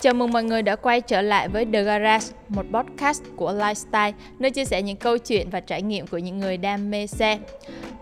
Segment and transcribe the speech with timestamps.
[0.00, 4.12] Chào mừng mọi người đã quay trở lại với The Garage, một podcast của Lifestyle,
[4.38, 7.38] nơi chia sẻ những câu chuyện và trải nghiệm của những người đam mê xe.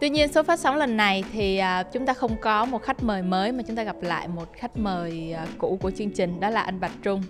[0.01, 3.03] Tuy nhiên số phát sóng lần này thì à, chúng ta không có một khách
[3.03, 6.41] mời mới mà chúng ta gặp lại một khách mời à, cũ của chương trình
[6.41, 7.23] đó là anh Bạch Trung.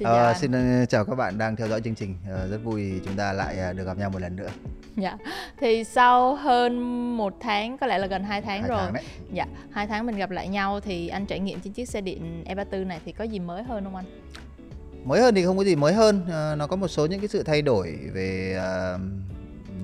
[0.00, 2.14] Xin à, xin ờ, chào các bạn đang theo dõi chương trình.
[2.28, 4.48] À, rất vui chúng ta lại à, được gặp nhau một lần nữa.
[4.96, 5.16] Dạ.
[5.60, 6.80] Thì sau hơn
[7.16, 8.78] một tháng, có lẽ là gần 2 tháng Hai rồi.
[8.80, 9.02] tháng đấy.
[9.32, 12.44] Dạ, hai tháng mình gặp lại nhau thì anh trải nghiệm trên chiếc xe điện
[12.46, 14.04] E34 này thì có gì mới hơn không anh?
[15.04, 17.28] Mới hơn thì không có gì mới hơn, à, nó có một số những cái
[17.28, 18.98] sự thay đổi về à,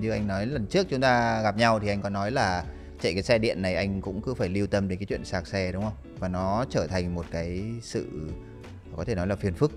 [0.01, 2.65] như anh nói lần trước chúng ta gặp nhau thì anh có nói là
[3.03, 5.47] chạy cái xe điện này anh cũng cứ phải lưu tâm đến cái chuyện sạc
[5.47, 5.95] xe đúng không?
[6.19, 8.31] Và nó trở thành một cái sự
[8.97, 9.73] có thể nói là phiền phức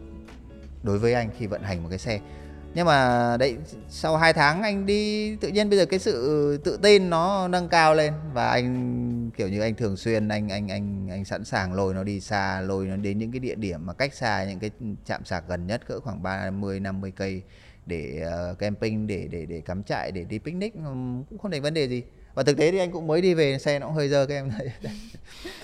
[0.83, 2.19] đối với anh khi vận hành một cái xe.
[2.73, 3.57] Nhưng mà đấy
[3.89, 7.69] sau 2 tháng anh đi tự nhiên bây giờ cái sự tự tin nó nâng
[7.69, 11.73] cao lên và anh kiểu như anh thường xuyên anh anh anh anh sẵn sàng
[11.73, 14.59] lôi nó đi xa, lôi nó đến những cái địa điểm mà cách xa những
[14.59, 14.71] cái
[15.05, 17.41] trạm sạc gần nhất cỡ khoảng 30 50 cây
[17.85, 21.61] để ờ, camping để để để cắm trại để đi picnic ừm, cũng không thành
[21.61, 22.03] vấn đề gì.
[22.33, 24.35] Và thực tế thì anh cũng mới đi về xe nó cũng hơi dơ các
[24.35, 24.71] em thấy.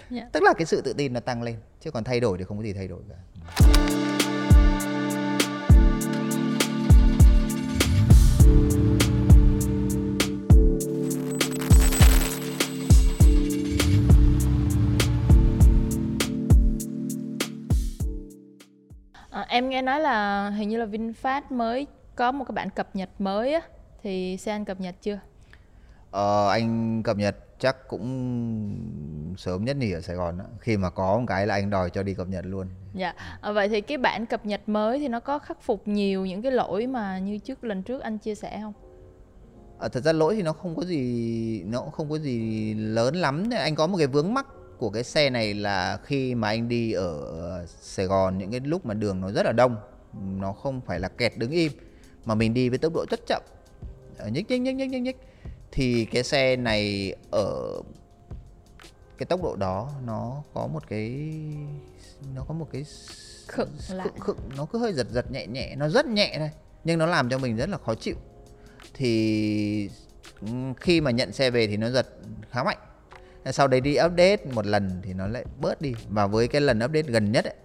[0.10, 0.30] Dạ.
[0.32, 2.58] Tức là cái sự tự tin nó tăng lên chứ còn thay đổi thì không
[2.58, 3.16] có gì thay đổi cả.
[19.56, 23.10] Em nghe nói là hình như là VinFast mới có một cái bản cập nhật
[23.20, 23.62] mới á
[24.04, 25.20] thì xe anh cập nhật chưa?
[26.12, 30.46] Ờ, anh cập nhật chắc cũng sớm nhất nhỉ ở Sài Gòn đó.
[30.60, 32.68] Khi mà có một cái là anh đòi cho đi cập nhật luôn.
[32.94, 33.14] Dạ.
[33.42, 36.42] À, vậy thì cái bản cập nhật mới thì nó có khắc phục nhiều những
[36.42, 38.74] cái lỗi mà như trước lần trước anh chia sẻ không?
[39.80, 43.16] Ờ, thật ra lỗi thì nó không có gì nó cũng không có gì lớn
[43.16, 43.50] lắm.
[43.60, 44.48] Anh có một cái vướng mắc
[44.80, 48.86] của cái xe này là khi mà anh đi ở Sài Gòn những cái lúc
[48.86, 49.78] mà đường nó rất là đông,
[50.40, 51.72] nó không phải là kẹt đứng im
[52.26, 53.42] mà mình đi với tốc độ rất chậm.
[54.18, 55.18] Ờ, nhích nhích nhích nhích nhích nhích.
[55.72, 57.82] Thì cái xe này ở
[59.18, 61.32] cái tốc độ đó nó có một cái
[62.36, 62.86] nó có một cái
[63.48, 66.50] Khựng khựng, khựng nó cứ hơi giật giật nhẹ nhẹ nó rất nhẹ thôi
[66.84, 68.16] nhưng nó làm cho mình rất là khó chịu.
[68.94, 69.90] Thì
[70.42, 72.08] ừm, khi mà nhận xe về thì nó giật
[72.50, 72.78] khá mạnh
[73.52, 75.94] sau đấy đi update một lần thì nó lại bớt đi.
[76.10, 77.56] Và với cái lần update gần nhất ấy,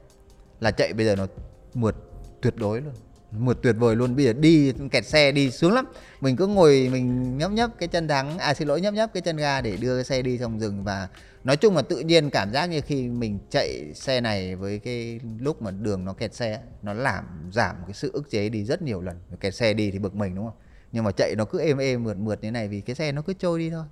[0.60, 1.26] là chạy bây giờ nó
[1.74, 1.96] mượt
[2.40, 2.94] tuyệt đối luôn.
[3.30, 4.16] Mượt tuyệt vời luôn.
[4.16, 5.84] Bây giờ đi kẹt xe đi sướng lắm.
[6.20, 9.20] Mình cứ ngồi mình nhấp nhấp cái chân thắng à xin lỗi nhấp nhấp cái
[9.20, 10.84] chân ga để đưa cái xe đi trong rừng.
[10.84, 11.08] Và
[11.44, 15.20] nói chung là tự nhiên cảm giác như khi mình chạy xe này với cái
[15.38, 18.82] lúc mà đường nó kẹt xe nó làm giảm cái sự ức chế đi rất
[18.82, 19.16] nhiều lần.
[19.40, 20.56] Kẹt xe đi thì bực mình đúng không?
[20.92, 23.22] Nhưng mà chạy nó cứ êm êm mượt mượt như này vì cái xe nó
[23.22, 23.84] cứ trôi đi thôi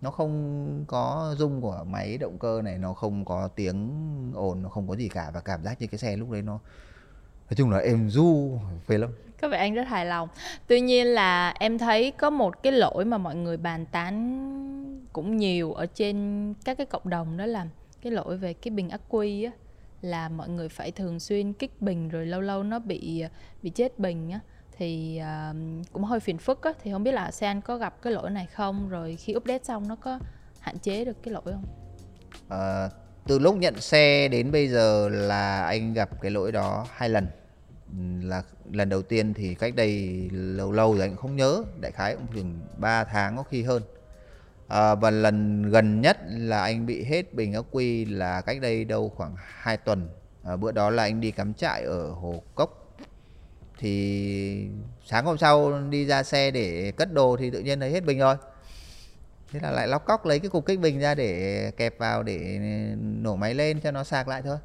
[0.00, 3.92] nó không có rung của máy động cơ này, nó không có tiếng
[4.34, 5.30] ồn, nó không có gì cả.
[5.34, 6.52] Và cảm giác như cái xe lúc đấy nó,
[7.50, 9.10] nói chung là êm du phê lắm.
[9.40, 10.28] Có vẻ anh rất hài lòng.
[10.66, 15.36] Tuy nhiên là em thấy có một cái lỗi mà mọi người bàn tán cũng
[15.36, 17.66] nhiều ở trên các cái cộng đồng, đó là
[18.02, 19.52] cái lỗi về cái bình ắc quy á,
[20.02, 23.24] là mọi người phải thường xuyên kích bình rồi lâu lâu nó bị
[23.62, 24.40] bị chết bình á
[24.78, 25.20] thì
[25.50, 25.56] uh,
[25.92, 28.46] cũng hơi phiền phức á thì không biết là xe có gặp cái lỗi này
[28.46, 28.88] không?
[28.88, 30.18] Rồi khi update xong nó có
[30.60, 31.64] hạn chế được cái lỗi không?
[32.48, 32.90] Ờ,
[33.26, 37.26] từ lúc nhận xe đến bây giờ là anh gặp cái lỗi đó hai lần.
[38.22, 38.42] Là
[38.72, 42.26] lần đầu tiên thì cách đây lâu lâu rồi anh không nhớ đại khái cũng
[42.34, 43.82] chừng 3 tháng có khi hơn.
[44.68, 48.84] À, và lần gần nhất là anh bị hết bình ắc quy là cách đây
[48.84, 50.08] đâu khoảng 2 tuần.
[50.44, 52.85] À, bữa đó là anh đi cắm trại ở Hồ Cốc
[53.78, 54.68] thì
[55.06, 58.18] sáng hôm sau đi ra xe để cất đồ thì tự nhiên thấy hết bình
[58.18, 58.36] rồi.
[59.52, 62.58] Thế là lại lóc cóc lấy cái cục kích bình ra để kẹp vào để
[63.00, 64.56] nổ máy lên cho nó sạc lại thôi.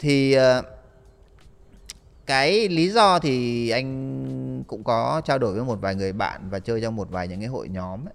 [0.00, 0.62] Thì ờ,
[2.26, 6.58] cái lý do thì anh cũng có trao đổi với một vài người bạn và
[6.58, 8.14] chơi trong một vài những cái hội nhóm ấy.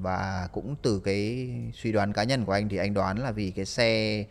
[0.00, 3.50] và cũng từ cái suy đoán cá nhân của anh thì anh đoán là vì
[3.50, 4.24] cái xe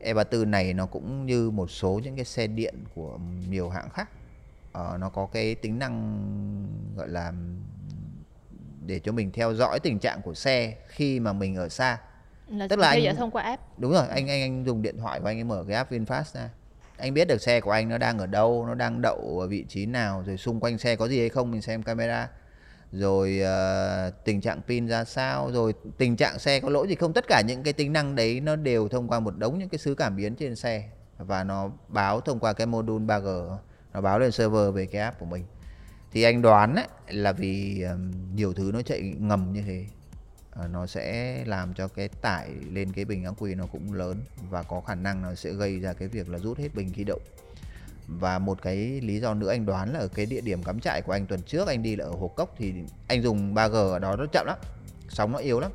[0.00, 3.18] E34 này nó cũng như một số những cái xe điện của
[3.48, 4.08] nhiều hãng khác.
[4.74, 5.94] Ờ, nó có cái tính năng
[6.96, 7.32] gọi là
[8.86, 11.98] để cho mình theo dõi tình trạng của xe khi mà mình ở xa.
[12.48, 13.62] Là Tức là theo anh- thông qua app.
[13.78, 16.24] đúng rồi anh anh anh dùng điện thoại của anh ấy mở cái app VinFast
[16.34, 16.50] ra.
[16.98, 19.64] Anh biết được xe của anh nó đang ở đâu nó đang đậu ở vị
[19.68, 22.28] trí nào rồi xung quanh xe có gì hay không mình xem camera.
[22.92, 27.12] Rồi ờ, tình trạng pin ra sao rồi tình trạng xe có lỗi gì không
[27.12, 29.78] tất cả những cái tính năng đấy nó đều thông qua một đống những cái
[29.78, 30.88] xứ cảm biến trên xe.
[31.18, 33.56] Và nó báo thông qua cái module 3G
[33.94, 35.44] nó báo lên server về cái app của mình.
[36.12, 37.84] Thì anh đoán ấy, là vì
[38.34, 39.84] nhiều thứ nó chạy ngầm như thế
[40.50, 44.20] ờ, nó sẽ làm cho cái tải lên cái bình ắc quy nó cũng lớn
[44.50, 47.04] và có khả năng nó sẽ gây ra cái việc là rút hết bình khí
[47.04, 47.22] động
[48.06, 51.02] và một cái lý do nữa anh đoán là ở cái địa điểm cắm trại
[51.02, 52.74] của anh tuần trước anh đi là ở Hồ Cốc thì
[53.08, 54.58] anh dùng 3G ở đó nó chậm lắm
[55.08, 55.72] sóng nó yếu lắm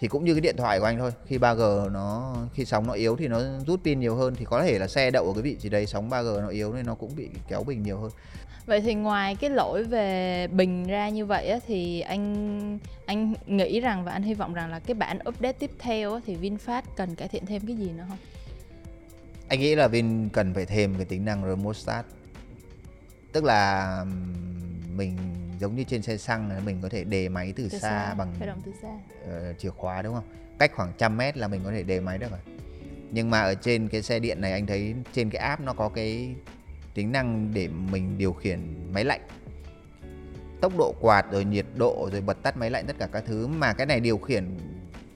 [0.00, 2.92] thì cũng như cái điện thoại của anh thôi khi 3G nó khi sóng nó
[2.92, 5.42] yếu thì nó rút pin nhiều hơn thì có thể là xe đậu ở cái
[5.42, 8.10] vị trí đấy sóng 3G nó yếu nên nó cũng bị kéo bình nhiều hơn
[8.66, 13.80] Vậy thì ngoài cái lỗi về bình ra như vậy á, thì anh anh nghĩ
[13.80, 16.82] rằng và anh hy vọng rằng là cái bản update tiếp theo á, thì VinFast
[16.96, 18.18] cần cải thiện thêm cái gì nữa không?
[19.48, 22.06] anh nghĩ là Vin cần phải thêm cái tính năng remote start
[23.32, 24.04] tức là
[24.96, 25.16] mình
[25.58, 28.14] giống như trên xe xăng là mình có thể đề máy từ, Từ xa, xa,
[28.14, 28.88] bằng khởi động từ xa.
[29.50, 30.24] uh, chìa khóa đúng không?
[30.58, 32.40] Cách khoảng trăm mét là mình có thể đề máy được rồi.
[33.10, 35.88] Nhưng mà ở trên cái xe điện này anh thấy trên cái app nó có
[35.88, 36.34] cái
[36.94, 38.60] tính năng để mình điều khiển
[38.92, 39.20] máy lạnh.
[40.60, 43.46] Tốc độ quạt rồi nhiệt độ rồi bật tắt máy lạnh tất cả các thứ
[43.46, 44.58] mà cái này điều khiển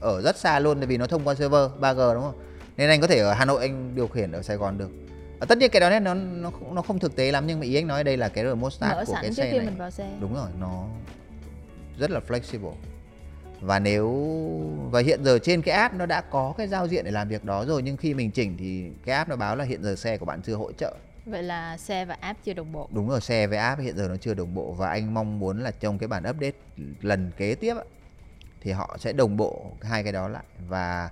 [0.00, 2.42] ở rất xa luôn tại vì nó thông qua server 3G đúng không?
[2.76, 4.90] Nên anh có thể ở Hà Nội anh điều khiển ở Sài Gòn được
[5.40, 7.74] à, tất nhiên cái đó nó nó nó không thực tế lắm nhưng mà ý
[7.74, 9.90] anh nói đây là cái remote start Mở của sẵn cái xe này mình vào
[9.90, 10.10] xe.
[10.20, 10.84] đúng rồi nó
[11.98, 12.72] rất là flexible
[13.60, 14.08] và nếu
[14.90, 17.44] và hiện giờ trên cái app nó đã có cái giao diện để làm việc
[17.44, 20.18] đó rồi nhưng khi mình chỉnh thì cái app nó báo là hiện giờ xe
[20.18, 20.94] của bạn chưa hỗ trợ
[21.26, 22.88] Vậy là xe và app chưa đồng bộ.
[22.92, 25.62] đúng rồi xe với app hiện giờ nó chưa đồng bộ và anh mong muốn
[25.62, 26.52] là trong cái bản update
[27.00, 27.74] lần kế tiếp
[28.60, 31.10] thì họ sẽ đồng bộ hai cái đó lại và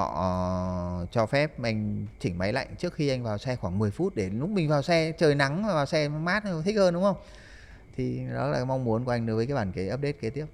[0.00, 3.90] họ ờ, cho phép anh chỉnh máy lạnh trước khi anh vào xe khoảng 10
[3.90, 7.02] phút để lúc mình vào xe trời nắng mà vào xe mát, thích hơn, đúng
[7.02, 7.16] không?
[7.96, 10.46] Thì đó là mong muốn của anh đối với cái bản kế, update kế tiếp.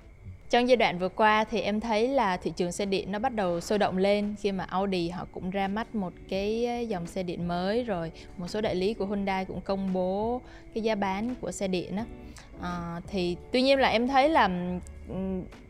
[0.50, 3.34] Trong giai đoạn vừa qua thì em thấy là thị trường xe điện nó bắt
[3.34, 7.22] đầu sôi động lên khi mà Audi họ cũng ra mắt một cái dòng xe
[7.22, 10.40] điện mới rồi một số đại lý của Hyundai cũng công bố
[10.74, 12.04] cái giá bán của xe điện á.
[12.60, 14.48] À, thì tuy nhiên là em thấy là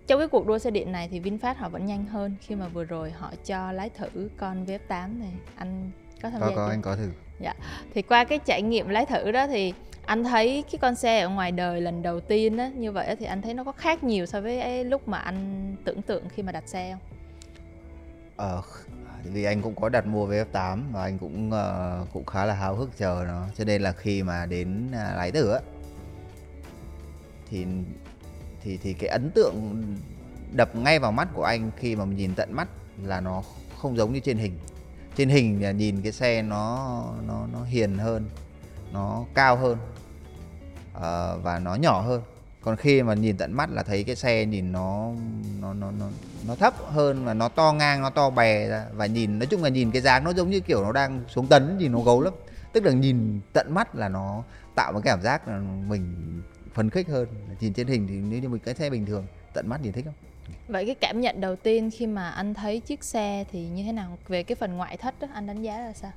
[0.06, 2.68] trong cái cuộc đua xe điện này thì VinFast họ vẫn nhanh hơn khi mà
[2.68, 5.32] vừa rồi họ cho lái thử con VF8 này.
[5.56, 5.90] Anh
[6.22, 6.72] có tham có gia có chưa?
[6.72, 7.54] anh có thử Dạ.
[7.94, 9.74] Thì qua cái trải nghiệm lái thử đó thì
[10.06, 13.26] anh thấy cái con xe ở ngoài đời lần đầu tiên á như vậy thì
[13.26, 16.52] anh thấy nó có khác nhiều so với lúc mà anh tưởng tượng khi mà
[16.52, 17.00] đặt xe không?
[18.36, 18.62] Ờ,
[19.24, 22.74] vì anh cũng có đặt mua VF8 và anh cũng uh, cũng khá là háo
[22.74, 23.46] hức chờ nó.
[23.56, 25.60] Cho nên là khi mà đến uh, lái thử á
[27.50, 27.66] thì
[28.62, 29.84] thì thì cái ấn tượng
[30.52, 32.68] đập ngay vào mắt của anh khi mà mình nhìn tận mắt
[33.02, 33.42] là nó
[33.78, 34.58] không giống như trên hình.
[35.16, 38.24] Trên hình là nhìn cái xe nó nó nó hiền hơn
[38.92, 39.78] nó cao hơn
[40.96, 41.02] uh,
[41.42, 42.22] và nó nhỏ hơn.
[42.60, 45.10] Còn khi mà nhìn tận mắt là thấy cái xe nhìn nó
[45.60, 46.06] nó nó nó
[46.48, 48.86] nó thấp hơn và nó to ngang nó to bè ra.
[48.92, 51.46] Và nhìn nói chung là nhìn cái dáng nó giống như kiểu nó đang xuống
[51.46, 52.34] tấn nhìn nó gấu lắm.
[52.72, 54.42] Tức là nhìn tận mắt là nó
[54.74, 55.58] tạo một cái cảm giác là
[55.88, 56.42] mình
[56.74, 57.28] phấn khích hơn.
[57.60, 59.26] Nhìn trên hình thì nếu như một cái xe bình thường.
[59.54, 60.14] Tận mắt nhìn thích không
[60.68, 63.92] Vậy cái cảm nhận đầu tiên khi mà anh thấy chiếc xe thì như thế
[63.92, 64.18] nào?
[64.28, 66.12] Về cái phần ngoại thất đó, anh đánh giá là sao?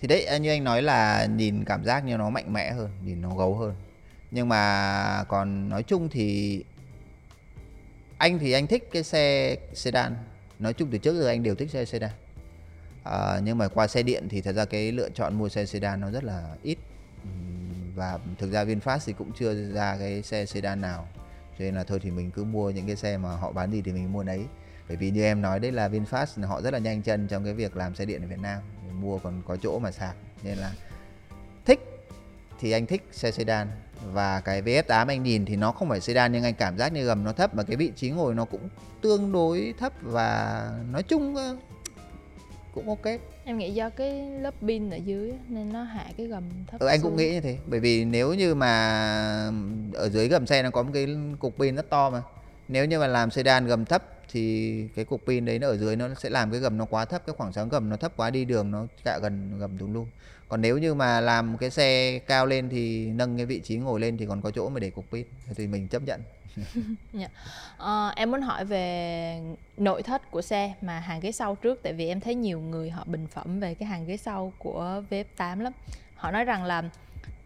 [0.00, 2.90] Thì đấy à, như anh nói là nhìn cảm giác như nó mạnh mẽ hơn
[3.04, 3.74] nhìn nó gấu hơn.
[4.30, 6.64] Nhưng mà còn nói chung thì
[8.18, 10.16] anh thì anh thích cái xe sedan.
[10.58, 12.10] Nói chung từ trước giờ anh đều thích xe sedan.
[13.04, 16.00] À, nhưng mà qua xe điện thì thật ra cái lựa chọn mua xe sedan
[16.00, 16.78] nó rất là ít.
[17.94, 21.08] Và thực ra VinFast thì cũng chưa ra cái xe sedan nào.
[21.58, 23.82] Cho nên là thôi thì mình cứ mua những cái xe mà họ bán gì
[23.82, 24.44] thì mình mua đấy
[24.88, 27.54] bởi vì như em nói đấy là VinFast họ rất là nhanh chân trong cái
[27.54, 28.62] việc làm xe điện ở Việt Nam
[29.00, 30.14] mua còn có chỗ mà sạc.
[30.42, 30.72] Nên là
[31.64, 31.80] thích
[32.60, 33.68] thì anh thích xe sedan.
[34.12, 37.04] Và cái VF8 anh nhìn thì nó không phải sedan nhưng anh cảm giác như
[37.04, 38.68] gầm nó thấp mà cái vị trí ngồi nó cũng
[39.00, 41.56] tương đối thấp và nói chung ờ,
[42.74, 43.04] cũng ok.
[43.44, 46.86] Em nghĩ do cái lớp pin ở dưới nên nó hạ cái gầm thấp ừ,
[46.86, 47.18] anh cũng xuống.
[47.18, 47.58] nghĩ như thế.
[47.66, 48.70] Bởi vì nếu như mà
[49.94, 51.06] ở dưới gầm xe nó có một cái
[51.38, 52.22] cục pin rất to mà.
[52.68, 54.02] Nếu như mà làm sedan gầm thấp
[54.32, 57.04] thì cái cục pin đấy nó ở dưới nó sẽ làm cái gầm nó quá
[57.04, 59.94] thấp cái khoảng sáng gầm nó thấp quá đi đường nó cạ gần gầm tùm
[59.94, 60.06] lum
[60.48, 64.00] còn nếu như mà làm cái xe cao lên thì nâng cái vị trí ngồi
[64.00, 66.20] lên thì còn có chỗ mà để cục pin thì mình chấp nhận
[67.12, 67.28] dạ.
[67.76, 69.40] Ờ, em muốn hỏi về
[69.76, 72.90] nội thất của xe mà hàng ghế sau trước tại vì em thấy nhiều người
[72.90, 75.72] họ bình phẩm về cái hàng ghế sau của VF8 lắm.
[76.16, 76.82] Họ nói rằng là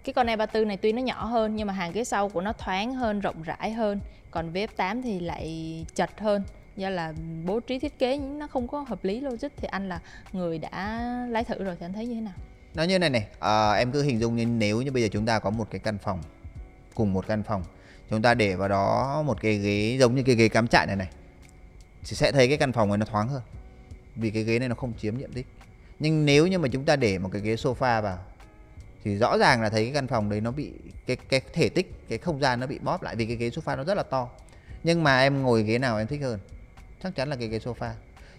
[0.04, 2.52] cái con E34 này tuy nó nhỏ hơn nhưng mà hàng ghế sau của nó
[2.52, 4.00] thoáng hơn, rộng rãi hơn.
[4.30, 6.42] Còn VF8 thì lại chật hơn
[6.76, 7.12] do là
[7.44, 10.00] bố trí thiết kế nó không có hợp lý logic thì anh là
[10.32, 12.34] người đã lái thử rồi thì anh thấy như thế nào?
[12.74, 15.26] nó như này này à, em cứ hình dung như nếu như bây giờ chúng
[15.26, 16.22] ta có một cái căn phòng
[16.94, 17.62] cùng một căn phòng
[18.10, 20.96] chúng ta để vào đó một cái ghế giống như cái ghế cắm trại này
[20.96, 21.08] này
[22.04, 23.42] thì sẽ thấy cái căn phòng này nó thoáng hơn.
[24.16, 25.46] Vì cái ghế này nó không chiếm diện tích.
[25.98, 28.18] Nhưng nếu như mà chúng ta để một cái ghế sofa vào
[29.04, 30.72] thì rõ ràng là thấy cái căn phòng đấy nó bị
[31.06, 33.76] cái cái thể tích cái không gian nó bị bóp lại vì cái ghế sofa
[33.76, 34.28] nó rất là to.
[34.84, 36.38] Nhưng mà em ngồi ghế nào em thích hơn?
[37.04, 37.90] Chắc chắn là cái ghế sofa.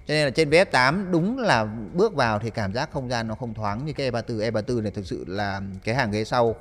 [0.08, 3.36] Cho nên là trên VF8 đúng là bước vào thì cảm giác không gian nó
[3.36, 6.56] không thoáng như cái E34 E34 này thực sự là cái hàng ghế sau.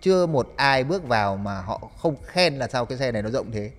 [0.00, 3.30] Chưa một ai bước vào mà họ không khen là sao cái xe này nó
[3.30, 3.70] rộng thế.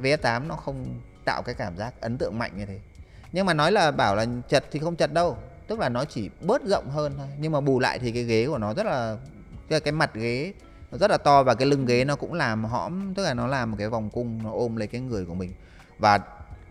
[0.00, 2.78] VF8 nó không tạo cái cảm giác ấn tượng mạnh như thế.
[3.32, 5.36] Nhưng mà nói là bảo là chật thì không chật đâu.
[5.66, 7.26] Tức là nó chỉ bớt rộng hơn thôi.
[7.38, 9.16] Nhưng mà bù lại thì cái ghế của nó rất là
[9.68, 10.52] cái, cái mặt ghế
[10.92, 13.46] nó rất là to và cái lưng ghế nó cũng làm hõm tức là nó
[13.46, 15.52] làm một cái vòng cung nó ôm lấy cái người của mình.
[15.98, 16.20] Và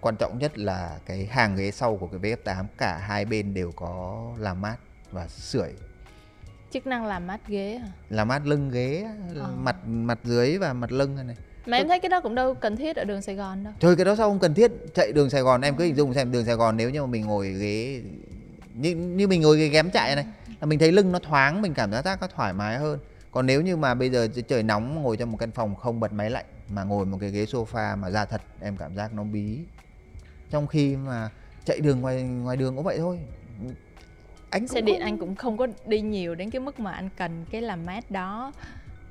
[0.06, 3.72] quan trọng nhất là cái hàng ghế sau của cái VF8 cả hai bên đều
[3.72, 4.76] có làm mát
[5.12, 5.74] và sưởi.
[6.72, 7.88] Chức năng làm mát ghế hả?
[8.10, 9.06] Làm mát lưng ghế
[9.40, 9.50] Ờ.
[9.58, 11.36] mặt mặt dưới và mặt lưng này
[11.66, 13.74] mà em thấy cái đó cũng đâu cần thiết ở đường Sài Gòn đâu.
[13.80, 14.72] Thôi cái đó sao không cần thiết?
[14.96, 17.08] Chạy đường Sài Gòn em cứ hình dung xem đường Sài Gòn nếu như mà
[17.08, 18.02] mình ngồi ghế
[18.74, 20.26] như như mình ngồi ghế ghém chạy này
[20.62, 23.00] là mình thấy lưng nó thoáng mình cảm giác nó thoải mái hơn.
[23.32, 26.14] Còn nếu như mà bây giờ trời nóng ngồi trong một căn phòng không bật
[26.14, 29.24] máy lạnh mà ngồi một cái ghế sofa mà ra thật em cảm giác nó
[29.24, 29.60] bí
[30.50, 31.30] trong khi mà
[31.66, 33.20] chạy đường ngoài ngoài đường cũng vậy thôi.
[34.50, 37.10] Anh xe điện không- anh cũng không có đi nhiều đến cái mức mà anh
[37.18, 38.52] cần cái làm mát đó.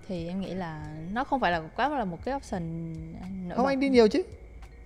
[0.09, 2.63] Thì em nghĩ là nó không phải là quá là một cái option
[3.49, 3.71] nổi không bật.
[3.73, 4.23] anh đi nhiều chứ.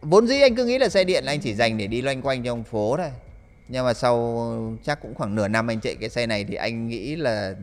[0.01, 2.23] Vốn dĩ anh cứ nghĩ là xe điện là anh chỉ dành để đi loanh
[2.23, 3.11] quanh trong phố thôi.
[3.69, 6.89] Nhưng mà sau chắc cũng khoảng nửa năm anh chạy cái xe này thì anh
[6.89, 7.55] nghĩ là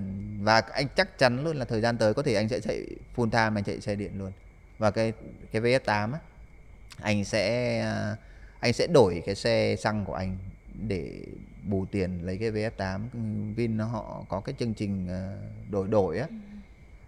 [0.41, 3.29] và anh chắc chắn luôn là thời gian tới có thể anh sẽ chạy full
[3.29, 4.31] time anh chạy xe điện luôn.
[4.77, 5.13] Và cái
[5.51, 6.19] cái VF8 á
[7.01, 8.15] anh sẽ à,
[8.65, 10.37] anh sẽ đổi cái xe xăng của anh
[10.87, 11.11] để
[11.63, 12.99] bù tiền lấy cái VF8
[13.55, 15.37] Vin họ có cái chương trình à,
[15.69, 16.27] đổi đổi á.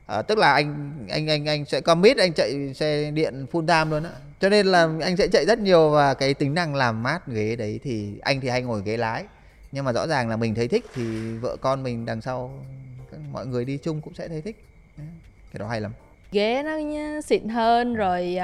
[0.06, 3.92] À, tức là anh anh anh anh sẽ commit anh chạy xe điện full time
[3.92, 4.12] luôn á.
[4.40, 7.56] Cho nên là anh sẽ chạy rất nhiều và cái tính năng làm mát ghế
[7.56, 9.26] đấy thì anh thì hay ngồi ghế lái.
[9.72, 11.04] Nhưng mà rõ ràng là mình thấy thích thì
[11.38, 12.64] vợ con mình đằng sau
[13.32, 14.64] mọi người đi chung cũng sẽ thấy thích.
[15.52, 15.92] Cái đó hay lắm
[16.32, 16.72] ghế nó
[17.22, 17.94] xịn hơn.
[17.94, 18.38] Rồi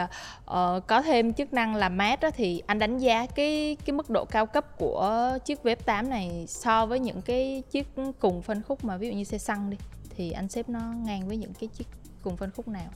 [0.46, 4.10] uh, có thêm chức năng làm mát đó thì anh đánh giá cái cái mức
[4.10, 7.88] độ cao cấp của chiếc VF8 này so với những cái chiếc
[8.20, 9.78] cùng phân khúc mà ví dụ như xe xăng đi
[10.18, 11.88] thì anh xếp nó ngang với những cái chiếc
[12.22, 12.90] cùng phân khúc nào?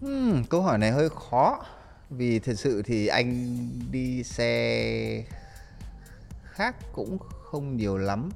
[0.00, 1.64] Hmm, câu hỏi này hơi khó
[2.10, 3.58] vì thật sự thì anh
[3.90, 5.24] đi xe
[6.44, 8.30] khác cũng không nhiều lắm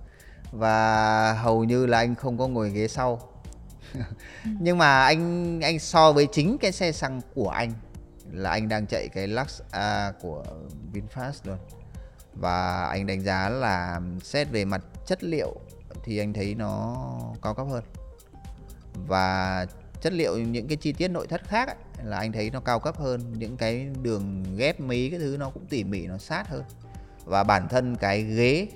[0.52, 3.20] và hầu như là anh không có ngồi ghế sau.
[3.94, 4.00] Ừ.
[4.60, 7.72] nhưng mà anh anh so với chính cái xe xăng của anh
[8.32, 10.44] là anh đang chạy cái Lux A của
[10.92, 11.58] VinFast luôn.
[12.34, 15.56] Và anh đánh giá là xét về mặt chất liệu
[16.04, 16.96] thì anh thấy nó
[17.42, 17.84] cao cấp hơn.
[19.06, 19.66] Và
[20.00, 22.80] chất liệu những cái chi tiết nội thất khác ấy, là anh thấy nó cao
[22.80, 23.32] cấp hơn.
[23.38, 26.62] Những cái đường ghép mí cái thứ nó cũng tỉ mỉ nó sát hơn.
[27.24, 28.66] Và bản thân cái ghế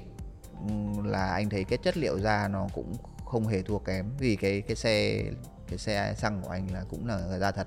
[0.69, 0.73] ừ,
[1.05, 2.93] là anh thấy cái chất liệu da nó cũng
[3.33, 5.25] không hề thua kém vì cái cái xe
[5.69, 7.67] cái xe xăng của anh là cũng là da thật.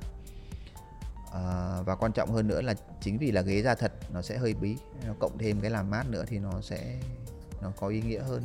[1.34, 4.38] À, và quan trọng hơn nữa là chính vì là ghế da thật nó sẽ
[4.38, 4.76] hơi bí
[5.08, 7.00] nó cộng thêm cái làm mát nữa thì nó sẽ
[7.62, 8.42] nó có ý nghĩa hơn.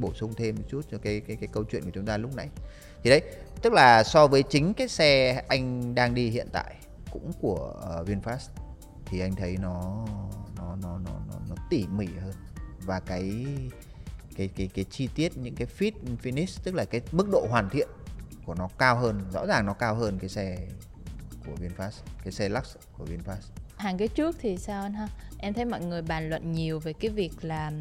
[0.00, 2.36] Bổ sung thêm một chút cho cái cái cái câu chuyện của chúng ta lúc
[2.36, 2.48] nãy.
[3.02, 3.22] Thì đấy
[3.62, 6.74] tức là so với chính cái xe anh đang đi hiện tại
[7.12, 8.48] cũng của uh, VinFast
[9.06, 10.06] thì anh thấy nó
[10.56, 12.34] nó nó nó nó, nó tỉ mỉ hơn.
[12.80, 13.46] Và cái
[14.40, 15.92] cái cái cái chi tiết, những cái fit
[16.22, 17.88] finish, tức là cái mức độ hoàn thiện
[18.44, 20.56] của nó cao hơn, rõ ràng nó cao hơn cái xe
[21.46, 23.60] của VinFast, cái xe Lux của VinFast.
[23.76, 25.08] Hàng ghế trước thì sao anh ha?
[25.38, 27.72] Em thấy mọi người bàn luận nhiều về cái việc là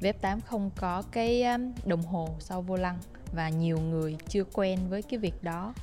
[0.00, 2.98] VF8 không có cái um, đồng hồ sau vô lăng
[3.32, 5.74] và nhiều người chưa quen với cái việc đó.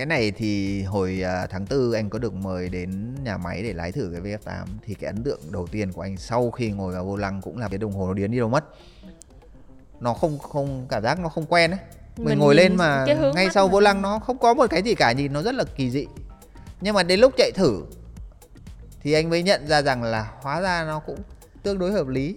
[0.00, 3.72] Cái này thì hồi à, tháng 4 anh có được mời đến nhà máy để
[3.72, 6.92] lái thử cái VF8 thì cái ấn tượng đầu tiên của anh sau khi ngồi
[6.92, 8.64] vào vô lăng cũng là cái đồng hồ nó điến đi đâu mất.
[10.00, 11.80] Nó không không cảm giác nó không quen ấy.
[12.16, 14.94] Mình, Mình ngồi lên mà ngay sau vô lăng nó không có một cái gì
[14.94, 16.06] cả nhìn nó rất là kỳ dị.
[16.80, 17.82] Nhưng mà đến lúc chạy thử
[19.02, 21.18] thì anh mới nhận ra rằng là hóa ra nó cũng
[21.62, 22.36] tương đối hợp lý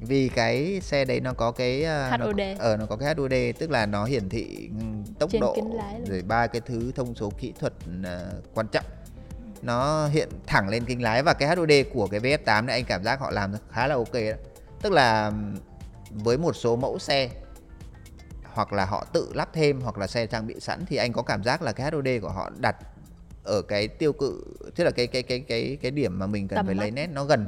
[0.00, 2.40] vì cái xe đấy nó có cái à, nó, HUD.
[2.58, 4.84] ờ nó có cái HUD tức là nó hiển thị ừ,
[5.18, 6.08] tốc Trên độ kính lái luôn.
[6.08, 7.72] rồi ba cái thứ thông số kỹ thuật
[8.04, 8.20] à,
[8.54, 8.84] quan trọng
[9.62, 13.04] nó hiện thẳng lên kính lái và cái HUD của cái VF8 này anh cảm
[13.04, 14.36] giác họ làm khá là ok đó.
[14.82, 15.32] Tức là
[16.10, 17.30] với một số mẫu xe
[18.44, 21.22] hoặc là họ tự lắp thêm hoặc là xe trang bị sẵn thì anh có
[21.22, 22.76] cảm giác là cái HUD của họ đặt
[23.44, 24.44] ở cái tiêu cự
[24.76, 26.80] tức là cái cái cái cái cái điểm mà mình cần Tầm phải mắt.
[26.82, 27.46] lấy nét nó gần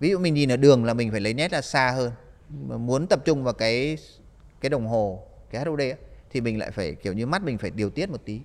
[0.00, 2.12] ví dụ mình nhìn ở đường là mình phải lấy nét ra xa hơn
[2.68, 3.98] mà muốn tập trung vào cái
[4.60, 5.94] cái đồng hồ cái HUD ấy,
[6.30, 8.40] thì mình lại phải kiểu như mắt mình phải điều tiết một tí.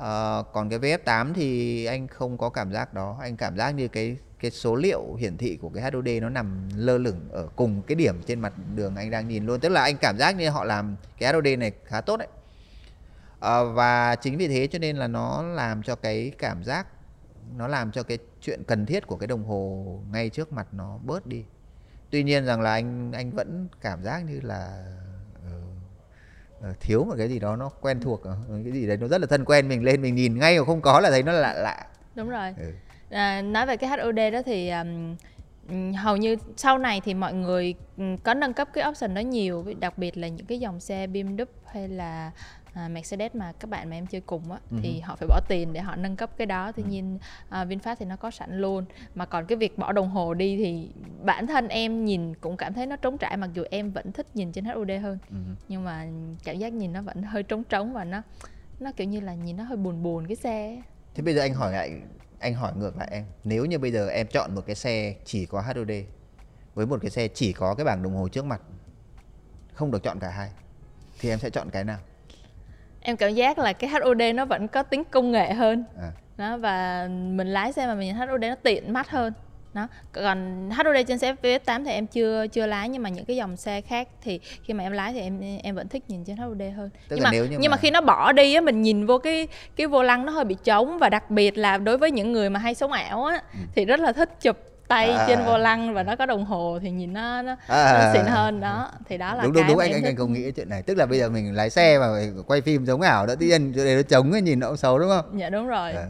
[0.00, 3.18] À, còn cái VF8 thì anh không có cảm giác đó.
[3.20, 6.68] Anh cảm giác như cái cái số liệu hiển thị của cái HUD nó nằm
[6.76, 9.60] lơ lửng ở cùng cái điểm trên mặt đường anh đang nhìn luôn.
[9.60, 12.28] Tức là anh cảm giác như họ làm cái HUD này khá tốt đấy.
[13.40, 16.86] À, và chính vì thế cho nên là nó làm cho cái cảm giác
[17.56, 20.98] nó làm cho cái chuyện cần thiết của cái đồng hồ ngay trước mặt nó
[21.04, 21.44] bớt đi.
[22.10, 24.92] Tuy nhiên rằng là anh anh vẫn cảm giác như là
[26.80, 28.22] thiếu một cái gì đó nó quen thuộc
[28.64, 30.80] cái gì đấy nó rất là thân quen mình lên mình nhìn ngay mà không
[30.80, 32.72] có là thấy nó lạ lạ đúng rồi ừ.
[33.10, 35.16] à, nói về cái HOD đó thì um,
[35.92, 37.74] hầu như sau này thì mọi người
[38.22, 41.44] có nâng cấp cái option đó nhiều đặc biệt là những cái dòng xe BMW
[41.66, 42.30] hay là
[42.76, 44.80] à, Mercedes mà các bạn mà em chơi cùng á uh-huh.
[44.82, 46.88] thì họ phải bỏ tiền để họ nâng cấp cái đó tuy uh-huh.
[46.88, 47.18] nhiên
[47.48, 50.56] à, VinFast thì nó có sẵn luôn mà còn cái việc bỏ đồng hồ đi
[50.56, 50.90] thì
[51.22, 54.26] bản thân em nhìn cũng cảm thấy nó trống trải mặc dù em vẫn thích
[54.34, 55.54] nhìn trên HUD hơn uh-huh.
[55.68, 56.06] nhưng mà
[56.44, 58.22] cảm giác nhìn nó vẫn hơi trống trống và nó
[58.80, 60.82] nó kiểu như là nhìn nó hơi buồn buồn cái xe
[61.14, 62.00] thế bây giờ anh hỏi lại
[62.38, 65.46] anh hỏi ngược lại em nếu như bây giờ em chọn một cái xe chỉ
[65.46, 65.90] có HUD
[66.74, 68.62] với một cái xe chỉ có cái bảng đồng hồ trước mặt
[69.72, 70.50] không được chọn cả hai
[71.20, 71.98] thì em sẽ chọn cái nào
[73.06, 76.10] em cảm giác là cái HUD nó vẫn có tính công nghệ hơn à.
[76.36, 79.32] đó và mình lái xe mà mình nhìn HUD nó tiện mắt hơn
[79.74, 83.36] đó còn HUD trên xe VF8 thì em chưa chưa lái nhưng mà những cái
[83.36, 86.36] dòng xe khác thì khi mà em lái thì em em vẫn thích nhìn trên
[86.36, 87.68] HUD hơn Tức nhưng mà nhưng mà...
[87.68, 90.44] mà khi nó bỏ đi á mình nhìn vô cái cái vô lăng nó hơi
[90.44, 93.42] bị trống và đặc biệt là đối với những người mà hay sống ảo á
[93.52, 93.58] ừ.
[93.74, 94.56] thì rất là thích chụp
[94.88, 95.24] tay à.
[95.28, 97.92] trên vô lăng và nó có đồng hồ thì nhìn nó nó, à.
[97.92, 98.60] nó xịn hơn.
[98.60, 100.82] Đó thì đó là đúng cái đúng đúng anh anh, anh không nghĩ chuyện này.
[100.82, 102.06] Tức là bây giờ mình lái xe mà
[102.46, 104.76] quay phim giống ảo đó tự nhiên chỗ này nó trống ấy, nhìn nó cũng
[104.76, 105.40] xấu đúng không?
[105.40, 105.92] Dạ đúng rồi.
[105.92, 106.06] À.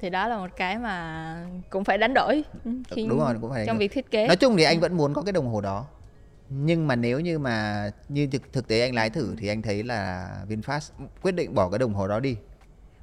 [0.00, 1.36] thì đó là một cái mà
[1.70, 2.44] cũng phải đánh đổi
[2.90, 4.26] khi đúng rồi cũng phải trong việc thiết kế.
[4.26, 5.86] Nói chung thì anh vẫn muốn có cái đồng hồ đó.
[6.48, 9.82] Nhưng mà nếu như mà như thực, thực tế anh lái thử thì anh thấy
[9.82, 10.90] là VinFast
[11.22, 12.36] quyết định bỏ cái đồng hồ đó đi.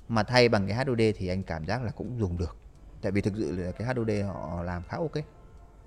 [0.08, 2.58] Mà thay bằng cái HUD thì anh cảm giác là cũng dùng được
[3.04, 5.26] tại vì thực sự là cái HOD họ làm khá ok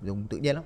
[0.01, 0.63] dùng tự nhiên lắm.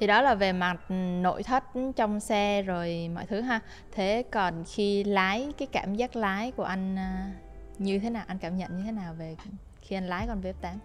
[0.00, 0.90] Thì đó là về mặt
[1.22, 1.64] nội thất
[1.96, 3.60] trong xe rồi mọi thứ ha.
[3.92, 7.32] Thế còn khi lái cái cảm giác lái của anh à,
[7.78, 8.24] như thế nào?
[8.26, 9.36] Anh cảm nhận như thế nào về
[9.80, 10.76] khi anh lái con VF8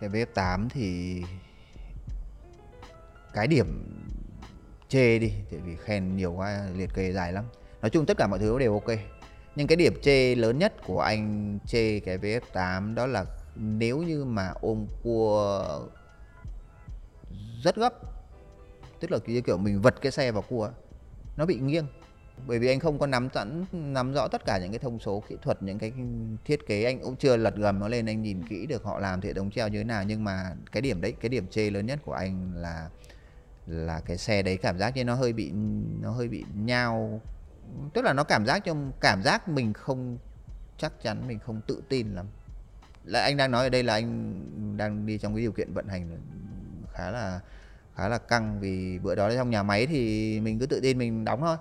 [0.00, 1.22] cái VF8 thì
[3.34, 3.66] cái điểm
[4.88, 7.44] chê đi tại vì khen nhiều quá liệt kê dài lắm.
[7.82, 8.98] Nói chung tất cả mọi thứ đều ok.
[9.56, 13.24] Nhưng cái điểm chê lớn nhất của anh chê cái VF8 đó là
[13.58, 15.64] nếu như mà ôm cua
[17.62, 17.94] rất gấp,
[19.00, 20.70] tức là kiểu mình vật cái xe vào cua,
[21.36, 21.86] nó bị nghiêng.
[22.46, 25.22] Bởi vì anh không có nắm sẵn nắm rõ tất cả những cái thông số
[25.28, 25.92] kỹ thuật, những cái
[26.44, 29.20] thiết kế, anh cũng chưa lật gầm nó lên, anh nhìn kỹ được họ làm
[29.20, 30.04] hệ thống treo như thế nào.
[30.04, 32.88] Nhưng mà cái điểm đấy, cái điểm chê lớn nhất của anh là
[33.66, 35.50] là cái xe đấy cảm giác như nó hơi bị,
[36.00, 37.20] nó hơi bị nhao.
[37.94, 40.18] Tức là nó cảm giác trong, cảm giác mình không,
[40.78, 42.26] chắc chắn mình không tự tin lắm
[43.08, 44.34] là anh đang nói ở đây là anh
[44.76, 46.18] đang đi trong cái điều kiện vận hành
[46.92, 47.40] khá là
[47.94, 51.24] khá là căng vì bữa đó trong nhà máy thì mình cứ tự tin mình
[51.24, 51.56] đóng thôi.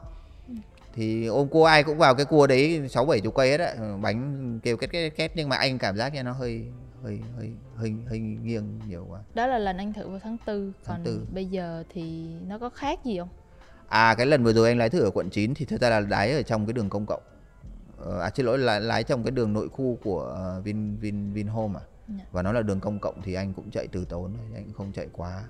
[0.93, 3.73] Thì ôm cua ai cũng vào cái cua đấy sáu bảy chục cây hết á
[4.01, 6.65] bánh kêu két két két nhưng mà anh cảm giác như nó hơi
[7.03, 9.19] hơi hơi hơi hơi nghiêng nhiều quá.
[9.33, 11.25] Đó là lần anh thử vào tháng tư còn tháng 4.
[11.33, 13.29] bây giờ thì nó có khác gì không?
[13.87, 15.99] À cái lần vừa rồi anh lái thử ở quận 9 thì thật ra là
[15.99, 17.21] lái ở trong cái đường công cộng
[18.21, 21.79] à xin lỗi là lái trong cái đường nội khu của uh, Vin Vin Vinhome
[21.79, 21.83] à?
[22.09, 22.19] Yeah.
[22.19, 22.25] Dạ.
[22.31, 24.73] và nó là đường công cộng thì anh cũng chạy từ tốn thôi anh cũng
[24.73, 25.43] không chạy quá.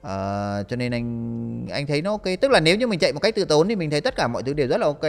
[0.00, 2.24] Uh, cho nên anh anh thấy nó ok.
[2.40, 4.28] Tức là nếu như mình chạy một cách từ tốn thì mình thấy tất cả
[4.28, 5.02] mọi thứ đều rất là ok.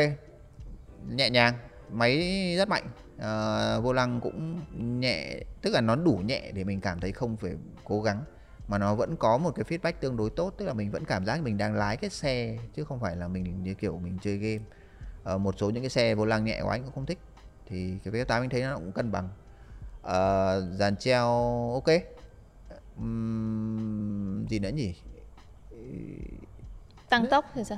[1.10, 1.54] Nhẹ nhàng
[1.92, 2.84] máy rất mạnh.
[3.16, 4.62] Uh, vô lăng cũng
[5.00, 7.52] nhẹ tức là nó đủ nhẹ để mình cảm thấy không phải
[7.84, 8.24] cố gắng.
[8.68, 11.26] Mà nó vẫn có một cái feedback tương đối tốt tức là mình vẫn cảm
[11.26, 14.38] giác mình đang lái cái xe chứ không phải là mình như kiểu mình chơi
[14.38, 14.64] game
[15.34, 17.20] uh, một số những cái xe vô lăng nhẹ của anh cũng không thích.
[17.66, 19.30] Thì cái VF8 anh thấy nó cũng cân bằng.
[20.02, 21.28] Uh, dàn treo
[21.74, 21.96] ok.
[22.98, 24.94] Um, gì nữa nhỉ?
[27.10, 27.78] Tăng tốc thì sao?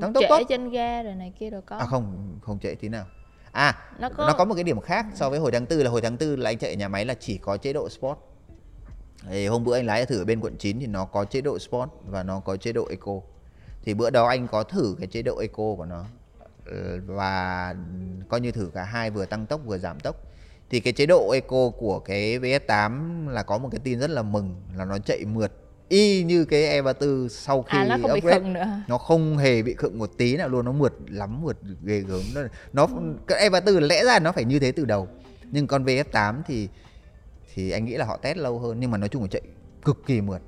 [0.00, 0.42] Tăng tốc tốt.
[0.48, 1.76] trên ga rồi này kia rồi có.
[1.76, 3.06] À không không chạy tí nào.
[3.52, 4.26] À nó có...
[4.26, 6.36] nó có một cái điểm khác so với hồi tháng tư là hồi tháng tư
[6.36, 8.18] là anh chạy ở nhà máy là chỉ có chế độ sport.
[9.28, 11.58] Thì hôm bữa anh lái thử ở bên quận 9 thì nó có chế độ
[11.58, 13.12] sport và nó có chế độ eco.
[13.82, 16.04] Thì bữa đó anh có thử cái chế độ eco của nó
[17.06, 17.74] và
[18.28, 20.16] coi như thử cả hai vừa tăng tốc vừa giảm tốc.
[20.70, 24.22] Thì cái chế độ eco của cái VS8 là có một cái tin rất là
[24.22, 25.52] mừng là nó chạy mượt
[25.90, 28.66] y như cái E34 sau khi à, nó không upgrade, bị khựng nữa.
[28.88, 32.20] nó không hề bị khựng một tí nào luôn nó mượt lắm mượt ghê gớm.
[32.34, 32.42] Nó,
[32.72, 32.88] nó
[33.26, 35.08] cái E34 lẽ ra nó phải như thế từ đầu.
[35.50, 36.68] Nhưng con VF8 thì
[37.54, 39.42] thì anh nghĩ là họ test lâu hơn nhưng mà nói chung là chạy
[39.84, 40.42] cực kỳ mượt.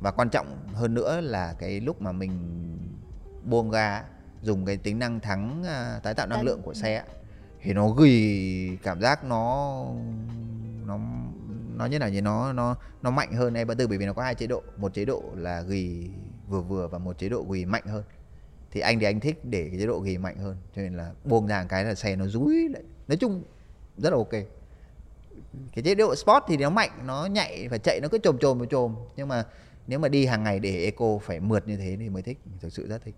[0.00, 2.38] Và quan trọng hơn nữa là cái lúc mà mình
[3.44, 4.02] buông ga
[4.44, 7.04] dùng cái tính năng thắng uh, tái tạo năng lượng của xe
[7.62, 8.12] thì nó gửi
[8.82, 9.84] cảm giác nó
[10.86, 10.98] nó
[11.76, 12.20] nó như nào nhỉ?
[12.20, 14.62] Nó nó nó mạnh hơn E34 bởi vì nó có hai chế độ.
[14.76, 16.10] Một chế độ là ghi
[16.48, 18.04] vừa vừa và một chế độ ghi mạnh hơn.
[18.70, 21.12] Thì anh thì anh thích để cái chế độ ghi mạnh hơn cho nên là
[21.24, 22.82] buông ra cái là xe nó rúi lại.
[23.08, 23.42] Nói chung
[23.98, 24.32] rất là ok.
[25.72, 28.68] Cái chế độ sport thì nó mạnh nó nhạy và chạy nó cứ trồm trồm
[28.68, 29.44] trồm nhưng mà
[29.86, 32.72] nếu mà đi hàng ngày để eco phải mượt như thế thì mới thích thực
[32.72, 33.14] sự rất thích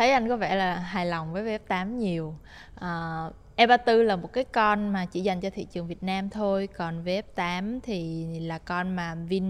[0.00, 2.34] thấy anh có vẻ là hài lòng với VF8 nhiều
[2.74, 3.24] à,
[3.56, 7.04] E34 là một cái con mà chỉ dành cho thị trường Việt Nam thôi còn
[7.04, 9.44] VF8 thì là con mà Vin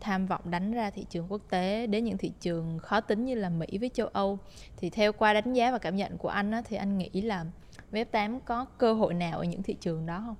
[0.00, 3.34] tham vọng đánh ra thị trường quốc tế đến những thị trường khó tính như
[3.34, 4.38] là Mỹ với châu Âu
[4.76, 7.44] thì theo qua đánh giá và cảm nhận của anh á, thì anh nghĩ là
[7.92, 10.36] VF8 có cơ hội nào ở những thị trường đó không?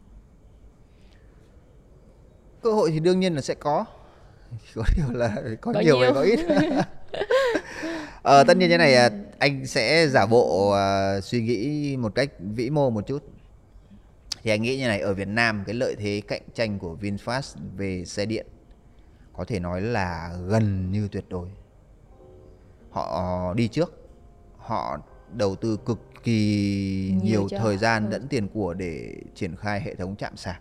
[2.63, 3.85] cơ hội thì đương nhiên là sẽ có
[4.75, 6.05] có điều là có, có nhiều, nhiều.
[6.05, 6.41] hay có ít
[8.25, 10.75] ờ, tất nhiên như này à, anh sẽ giả bộ
[11.19, 13.23] uh, suy nghĩ một cách vĩ mô một chút.
[14.43, 17.57] Thì anh nghĩ như này ở Việt Nam cái lợi thế cạnh tranh của VinFast
[17.77, 18.47] về xe điện
[19.33, 21.49] có thể nói là gần như tuyệt đối.
[22.91, 23.93] Họ đi trước
[24.59, 24.99] họ
[25.33, 28.11] đầu tư cực kỳ nhiều, nhiều thời gian ừ.
[28.11, 30.61] lẫn tiền của để triển khai hệ thống chạm sạc.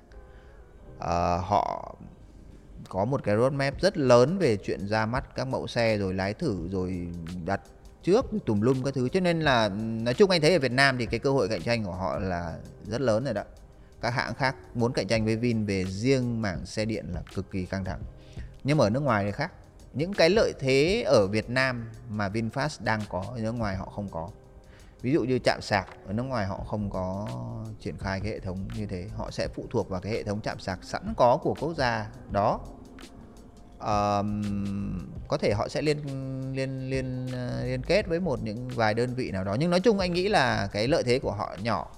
[0.98, 1.04] Uh,
[1.44, 1.96] họ
[2.90, 6.34] có một cái roadmap rất lớn về chuyện ra mắt các mẫu xe, rồi lái
[6.34, 7.08] thử, rồi
[7.46, 7.62] đặt
[8.04, 9.10] trước tùm lum các thứ.
[9.10, 9.70] Cho nên là
[10.04, 12.20] nói chung anh thấy ở Việt Nam thì cái cơ hội cạnh tranh của họ
[12.20, 13.44] là rất lớn rồi đó.
[14.02, 17.52] Các hãng khác muốn cạnh tranh với Vin về riêng mảng xe điện là cực
[17.52, 18.02] kỳ căng thẳng.
[18.64, 19.52] Nhưng mà ở nước ngoài thì khác.
[19.94, 23.86] Những cái lợi thế ở Việt Nam mà VinFast đang có, ở nước ngoài họ
[23.86, 24.30] không có
[25.04, 27.28] ví dụ như chạm sạc ở nước ngoài họ không có
[27.80, 29.08] triển khai cái hệ thống như thế.
[29.16, 32.10] Họ sẽ phụ thuộc vào cái hệ thống chạm sạc sẵn có của quốc gia
[32.32, 32.60] đó.
[33.80, 34.44] Um,
[35.28, 35.98] có thể họ sẽ liên
[36.56, 39.56] liên liên ờ, liên kết với một những vài đơn vị nào đó.
[39.60, 41.92] Nhưng nói chung anh nghĩ là cái lợi thế của họ nhỏ.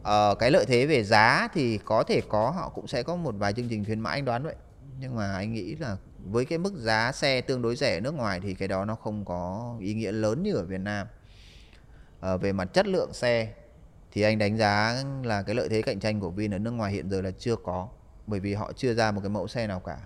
[0.00, 3.34] Uh, cái lợi thế về giá thì có thể có họ cũng sẽ có một
[3.38, 4.54] vài chương trình khuyến mãi anh đoán vậy.
[5.00, 8.14] Nhưng mà anh nghĩ là với cái mức giá xe tương đối rẻ ở nước
[8.14, 11.06] ngoài thì cái đó nó không có ý nghĩa lớn như ở Việt Nam
[12.34, 13.52] uh, về mặt chất lượng xe
[14.12, 16.92] thì anh đánh giá là cái lợi thế cạnh tranh của Vin ở nước ngoài
[16.92, 17.88] hiện giờ là chưa có
[18.26, 19.98] bởi vì họ chưa ra một cái mẫu xe nào cả.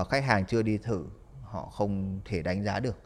[0.00, 1.04] Uh, khách hàng chưa đi thử
[1.42, 2.96] họ không thể đánh giá được.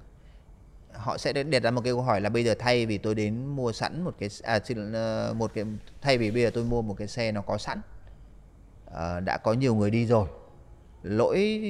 [0.92, 3.46] Họ sẽ đặt ra một cái câu hỏi là bây giờ thay vì tôi đến
[3.46, 5.64] mua sẵn một cái à, xin uh, một cái
[6.00, 7.80] thay vì bây giờ tôi mua một cái xe nó có sẵn
[8.86, 10.28] uh, đã có nhiều người đi rồi
[11.02, 11.62] lỗi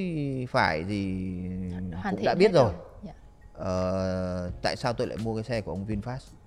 [0.49, 1.31] phải gì
[1.93, 2.73] Hoàn cũng đã biết rồi.
[3.03, 3.15] yeah.
[3.57, 6.38] uh, tại sao tôi lại mua cái xe của ông Vinfast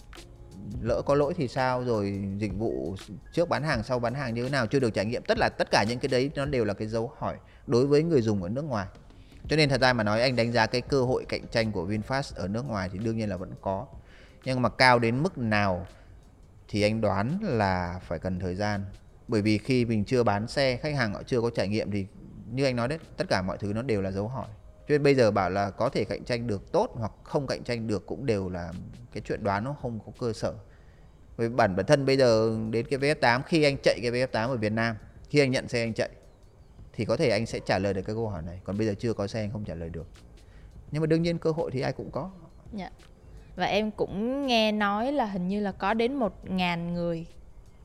[0.81, 2.97] lỡ có lỗi thì sao, rồi dịch vụ
[3.33, 5.23] trước bán hàng, sau bán hàng như thế nào, chưa được trải nghiệm.
[5.29, 8.03] Tất là tất cả những cái đấy nó đều là cái dấu hỏi đối với
[8.03, 8.87] người dùng ở nước ngoài.
[9.49, 11.87] Cho nên thật ra mà nói, anh đánh giá cái cơ hội cạnh tranh của
[11.87, 13.87] VinFast ở nước ngoài thì đương nhiên là vẫn có.
[14.45, 15.87] Nhưng mà cao đến mức nào
[16.69, 18.85] thì anh đoán là phải cần thời gian.
[19.29, 22.07] Bởi vì khi mình chưa bán xe, khách hàng họ chưa có trải nghiệm thì
[22.51, 24.47] như anh nói đấy, tất cả mọi thứ nó đều là dấu hỏi
[24.93, 27.65] cho nên bây giờ bảo là có thể cạnh tranh được tốt hoặc không cạnh
[27.65, 28.73] tranh được cũng đều là
[29.13, 30.55] cái chuyện đoán, nó không có cơ sở.
[31.37, 34.57] Với bản bản thân bây giờ đến cái VF8 khi anh chạy cái VF8 ở
[34.57, 34.97] Việt Nam,
[35.29, 36.09] khi anh nhận xe anh chạy,
[36.93, 38.61] thì có thể anh sẽ trả lời được cái câu hỏi này.
[38.65, 40.07] Còn bây giờ chưa có xe anh không trả lời được.
[40.91, 42.31] Nhưng mà đương nhiên cơ hội thì ai cũng có.
[42.73, 42.91] Dạ.
[43.57, 47.27] và em cũng nghe nói là hình như là có đến một ngàn người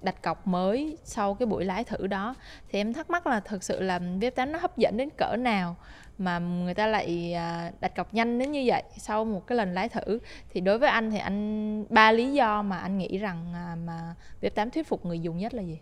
[0.02, 2.36] đặt cọc mới sau cái buổi lái thử đó.
[2.70, 5.76] Thì em thắc mắc là thực sự là VF8 nó hấp dẫn đến cỡ nào?
[6.18, 9.74] Mà người ta lại à, đặt cọc nhanh đến như vậy sau một cái lần
[9.74, 13.54] lái thử thì đối với anh thì anh ba lý do mà anh nghĩ rằng
[13.54, 15.80] à, mà VF8 thuyết phục người dùng nhất là gì?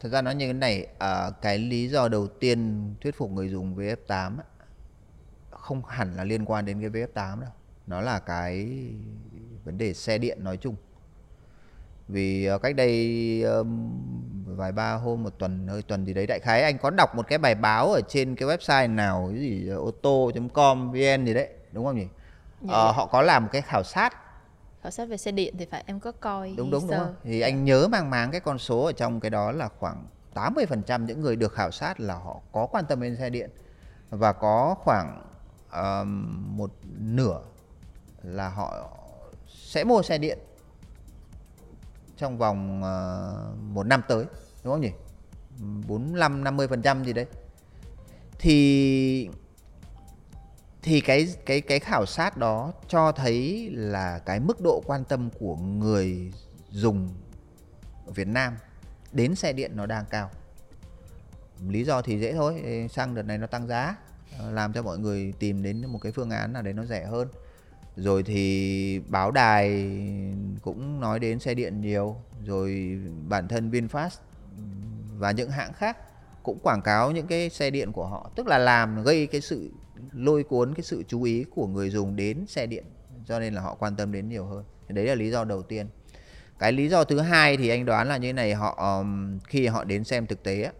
[0.00, 3.48] Thật ra nói như thế này, à, cái lý do đầu tiên thuyết phục người
[3.48, 4.32] dùng VF8
[5.50, 7.50] không hẳn là liên quan đến cái VF8 đâu.
[7.86, 8.66] Nó là cái
[9.64, 10.76] vấn đề xe điện nói chung
[12.08, 13.90] vì uh, cách đây um,
[14.56, 17.28] vài ba hôm một tuần hơi tuần gì đấy đại khái anh có đọc một
[17.28, 21.48] cái bài báo ở trên cái website nào cái gì ô tô.com vn gì đấy
[21.72, 22.06] đúng không nhỉ?
[22.60, 24.16] Dạ, ờ, họ có làm một cái khảo sát.
[24.82, 27.64] Khảo sát về xe điện thì phải em có coi đúng đúng đúng thì anh
[27.64, 31.36] nhớ mang máng cái con số ở trong cái đó là khoảng 80% những người
[31.36, 33.50] được khảo sát là họ có quan tâm đến xe điện
[34.10, 35.22] và có khoảng
[35.72, 37.40] um, một nửa
[38.22, 38.88] là họ
[39.46, 40.38] sẽ mua xe điện
[42.16, 44.24] trong vòng uh, một năm tới
[44.64, 44.92] đúng không nhỉ?
[45.88, 47.26] 45 50 phần trăm gì đấy.
[48.38, 49.28] Thì
[50.82, 55.30] thì cái cái cái khảo sát đó cho thấy là cái mức độ quan tâm
[55.38, 56.32] của người
[56.70, 57.08] dùng
[58.06, 58.56] ở Việt Nam
[59.12, 60.30] đến xe điện nó đang cao.
[61.68, 63.96] Lý do thì dễ thôi xăng đợt này nó tăng giá
[64.50, 67.28] làm cho mọi người tìm đến một cái phương án nào đấy nó rẻ hơn
[67.96, 69.90] rồi thì báo đài
[70.62, 74.18] cũng nói đến xe điện nhiều, rồi bản thân VinFast
[75.18, 75.96] và những hãng khác
[76.42, 79.70] cũng quảng cáo những cái xe điện của họ, tức là làm gây cái sự
[80.12, 82.84] lôi cuốn, cái sự chú ý của người dùng đến xe điện,
[83.26, 84.64] cho nên là họ quan tâm đến nhiều hơn.
[84.88, 85.86] Đấy là lý do đầu tiên.
[86.58, 89.04] Cái lý do thứ hai thì anh đoán là như này, họ
[89.48, 90.72] khi họ đến xem thực tế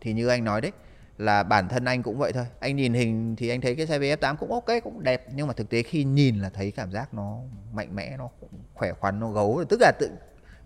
[0.00, 0.72] thì như anh nói đấy
[1.18, 2.46] là bản thân anh cũng vậy thôi.
[2.60, 5.26] Anh nhìn hình thì anh thấy cái xe VF8 cũng ok cũng đẹp.
[5.34, 7.38] Nhưng mà thực tế khi nhìn là thấy cảm giác nó
[7.72, 8.28] mạnh mẽ nó
[8.74, 9.64] khỏe khoắn nó gấu.
[9.68, 10.10] Tức là tự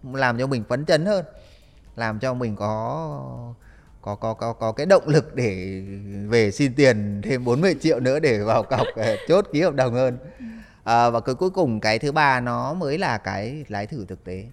[0.02, 1.24] làm cho mình phấn chấn hơn.
[1.96, 3.54] Làm cho mình có
[4.02, 5.82] có có có có cái động lực để
[6.28, 8.86] về xin tiền thêm 40 triệu nữa để vào cọc
[9.28, 10.18] chốt ký hợp đồng hơn.
[10.84, 14.24] À, và cái cuối cùng cái thứ ba nó mới là cái lái thử thực
[14.24, 14.44] tế.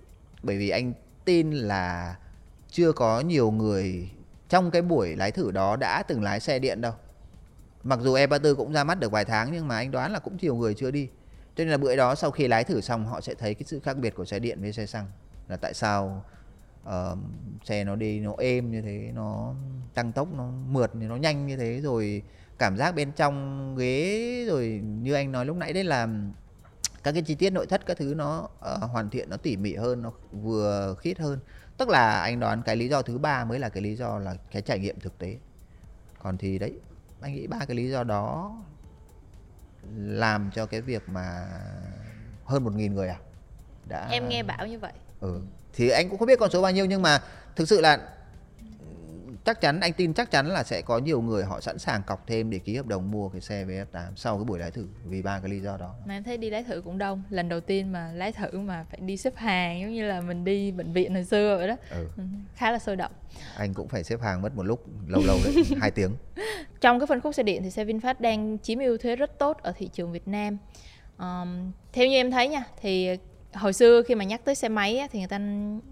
[0.44, 0.94] Bởi vì anh
[1.26, 2.16] tin là
[2.70, 4.10] chưa có nhiều người
[4.50, 6.94] trong cái buổi lái thử đó đã từng lái xe điện đâu.
[7.84, 10.38] Mặc dù E34 cũng ra mắt được vài tháng nhưng mà anh đoán là cũng
[10.42, 11.10] nhiều người chưa đi.
[11.56, 13.80] Cho nên là bữa đó sau khi lái thử xong họ sẽ thấy cái sự
[13.80, 15.06] khác biệt của xe điện với xe xăng.
[15.48, 16.26] Là tại sao
[16.88, 17.18] uh,
[17.64, 19.54] xe nó đi nó êm như thế nó
[19.94, 22.24] tăng tốc nó mượt nó nhanh như thế rồi
[22.58, 26.08] cảm giác bên trong ghế rồi như anh nói lúc nãy đấy là
[27.08, 29.76] các cái chi tiết nội thất các thứ nó uh, hoàn thiện nó tỉ mỉ
[29.76, 31.40] hơn nó vừa khít hơn.
[31.78, 34.36] Tức là anh đoán cái lý do thứ ba mới là cái lý do là
[34.52, 35.38] cái trải nghiệm thực tế.
[36.20, 36.74] Còn thì đấy
[37.22, 38.58] anh nghĩ ba cái lý do đó
[39.96, 41.48] làm cho cái việc mà
[42.46, 43.20] hơn một nghìn người à
[43.90, 44.94] đã em nghe bảo như vậy.
[45.20, 45.42] Ừ
[45.74, 47.22] thì anh cũng không biết con số bao nhiêu nhưng mà
[47.56, 48.10] thực sự là
[49.48, 52.28] chắc chắn anh tin chắc chắn là sẽ có nhiều người họ sẵn sàng cọc
[52.28, 55.22] thêm để ký hợp đồng mua cái xe VF8 sau cái buổi lái thử vì
[55.22, 55.96] ba cái lý do đó.
[56.06, 58.86] Mà em thấy đi lái thử cũng đông, lần đầu tiên mà lái thử mà
[58.90, 61.76] phải đi xếp hàng giống như là mình đi bệnh viện hồi xưa vậy đó.
[61.90, 62.08] Ừ.
[62.18, 62.24] ừ
[62.56, 63.12] khá là sôi động.
[63.58, 66.12] Anh cũng phải xếp hàng mất một lúc lâu lâu đấy, hai tiếng.
[66.82, 69.58] Trong cái phân khúc xe điện thì xe VinFast đang chiếm ưu thế rất tốt
[69.62, 70.58] ở thị trường Việt Nam.
[71.18, 73.18] Um, theo như em thấy nha thì
[73.58, 75.38] hồi xưa khi mà nhắc tới xe máy á, thì người ta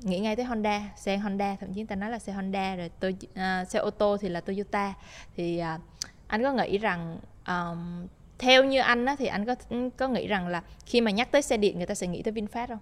[0.02, 2.92] nghĩ ngay tới Honda xe Honda thậm chí người ta nói là xe Honda rồi
[3.00, 4.94] tôi uh, xe ô tô thì là Toyota.
[5.36, 5.82] Thì uh,
[6.28, 8.08] anh có nghĩ rằng um,
[8.40, 9.56] theo như anh á, thì anh có
[9.98, 12.34] có nghĩ rằng là khi mà nhắc tới xe điện người ta sẽ nghĩ tới
[12.34, 12.80] VinFast không?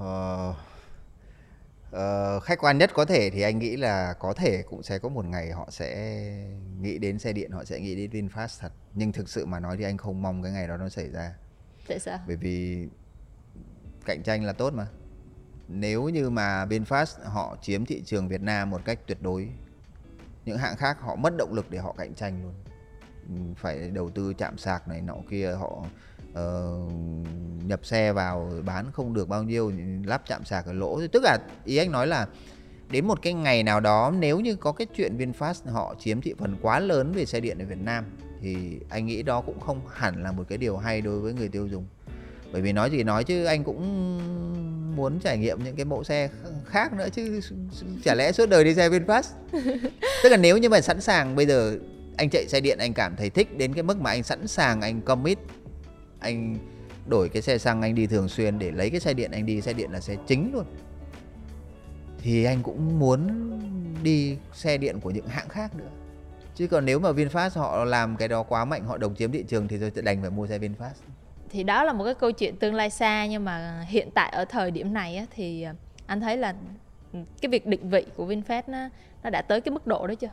[0.00, 0.56] Uh,
[1.90, 5.08] uh, khách quan nhất có thể thì anh nghĩ là có thể cũng sẽ có
[5.08, 6.20] một ngày họ sẽ
[6.80, 8.72] nghĩ đến xe điện họ sẽ nghĩ đến VinFast thật.
[8.94, 11.34] Nhưng thực sự mà nói thì anh không mong cái ngày đó nó xảy ra
[11.88, 12.18] tại sao?
[12.26, 12.88] Bởi vì
[14.04, 14.86] cạnh tranh là tốt mà.
[15.68, 19.48] Nếu như mà VinFast họ chiếm thị trường Việt Nam một cách tuyệt đối
[20.44, 22.54] những hãng khác họ mất động lực để họ cạnh tranh luôn.
[23.54, 25.84] Phải đầu tư chạm sạc này nọ kia họ
[26.30, 26.92] uh,
[27.64, 29.72] nhập xe vào bán không được bao nhiêu
[30.04, 31.06] lắp chạm sạc ở lỗ.
[31.12, 32.26] Tức là ý anh nói là
[32.90, 36.34] đến một cái ngày nào đó nếu như có cái chuyện VinFast họ chiếm thị
[36.38, 38.04] phần quá lớn về xe điện ở Việt Nam
[38.40, 41.48] thì anh nghĩ đó cũng không hẳn là một cái điều hay đối với người
[41.48, 41.86] tiêu dùng.
[42.52, 43.80] Bởi vì nói gì nói chứ anh cũng
[44.96, 46.28] muốn trải nghiệm những cái mẫu xe
[46.66, 47.40] khác nữa chứ
[48.04, 49.22] chả lẽ suốt đời đi xe VinFast.
[50.22, 51.78] Tức là nếu như mà sẵn sàng bây giờ
[52.16, 54.80] anh chạy xe điện anh cảm thấy thích đến cái mức mà anh sẵn sàng
[54.80, 55.38] anh commit
[56.18, 56.58] anh
[57.06, 59.60] đổi cái xe xăng anh đi thường xuyên để lấy cái xe điện anh đi
[59.60, 60.64] xe điện là xe chính luôn.
[62.18, 63.28] Thì anh cũng muốn
[64.02, 65.88] đi xe điện của những hãng khác nữa
[66.56, 69.44] chứ còn nếu mà VinFast họ làm cái đó quá mạnh họ đồng chiếm thị
[69.48, 70.94] trường thì tôi sẽ đành phải mua xe VinFast.
[71.50, 74.44] Thì đó là một cái câu chuyện tương lai xa nhưng mà hiện tại ở
[74.44, 75.74] thời điểm này á, thì à,
[76.06, 76.54] anh thấy là
[77.12, 78.88] cái việc định vị của VinFast nó
[79.22, 80.30] nó đã tới cái mức độ đó chưa?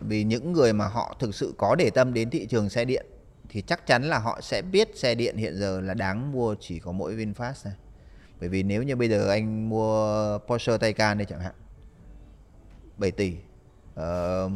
[0.00, 3.06] Vì những người mà họ thực sự có để tâm đến thị trường xe điện
[3.48, 6.78] thì chắc chắn là họ sẽ biết xe điện hiện giờ là đáng mua chỉ
[6.78, 7.74] có mỗi VinFast này
[8.40, 11.52] bởi vì nếu như bây giờ anh mua Porsche Taycan đây chẳng hạn
[12.96, 13.36] 7 tỷ
[14.00, 14.52] uh,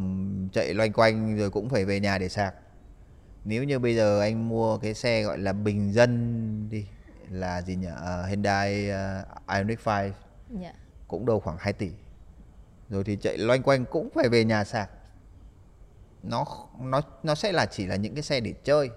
[0.52, 2.54] chạy loanh quanh rồi cũng phải về nhà để sạc.
[3.44, 6.86] Nếu như bây giờ anh mua cái xe gọi là bình dân đi
[7.30, 7.86] là gì nhỉ?
[7.86, 10.14] Uh, Hyundai uh, Ioniq 5 yeah.
[10.60, 10.72] Dạ.
[11.08, 11.90] cũng đâu khoảng 2 tỷ.
[12.90, 14.90] Rồi thì chạy loanh quanh cũng phải về nhà sạc.
[16.22, 16.44] Nó
[16.80, 18.90] nó nó sẽ là chỉ là những cái xe để chơi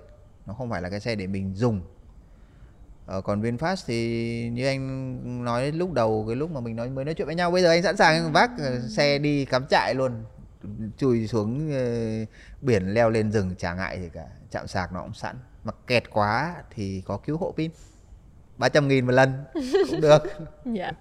[0.46, 1.82] nó không phải là cái xe để mình dùng.
[3.06, 7.06] Ờ, còn VinFast thì như anh nói lúc đầu cái lúc mà mình nói mới
[7.06, 9.96] nói chuyện với nhau bây giờ anh sẵn sàng vác ờ, xe đi cắm trại
[9.96, 10.24] luôn
[10.98, 12.30] chui xuống uh,
[12.62, 14.26] biển leo lên rừng chả ngại gì cả.
[14.52, 15.36] Chạm sạc nó cũng sẵn.
[15.64, 17.72] Mà kẹt quá thì có cứu hộ pin.
[18.58, 19.44] 300 nghìn một lần
[19.90, 20.24] cũng được.
[20.66, 20.92] Dạ.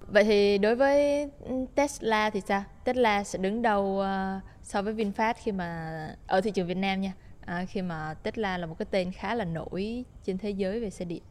[0.00, 1.28] Vậy thì đối với
[1.74, 2.64] Tesla thì sao?
[2.84, 5.90] Tesla sẽ đứng đầu uh, so với VinFast khi mà
[6.26, 7.12] ở thị trường Việt Nam nha.
[7.40, 10.90] À, khi mà Tesla là một cái tên khá là nổi trên thế giới về
[10.90, 11.22] xe điện.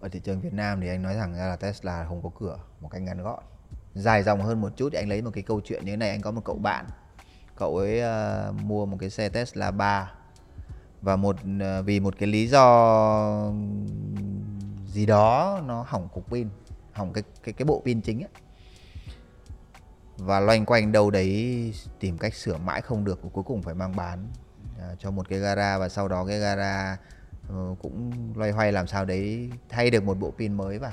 [0.00, 2.88] Ở thị trường Việt Nam thì anh nói rằng là Tesla không có cửa một
[2.88, 3.42] cách ngắn gọn
[3.94, 6.10] dài dòng hơn một chút thì anh lấy một cái câu chuyện như thế này.
[6.10, 6.86] Anh có một cậu bạn
[7.56, 10.12] cậu ấy uh, mua một cái xe Tesla 3
[11.02, 13.52] và một uh, vì một cái lý do
[14.86, 16.48] gì đó nó hỏng cục pin
[16.92, 18.30] hỏng cái cái cái bộ pin chính ấy.
[20.16, 23.96] và loanh quanh đâu đấy tìm cách sửa mãi không được cuối cùng phải mang
[23.96, 24.26] bán
[24.76, 25.78] uh, cho một cái gara.
[25.78, 26.98] Và sau đó cái gara
[27.48, 30.92] uh, cũng loay hoay làm sao đấy thay được một bộ pin mới vào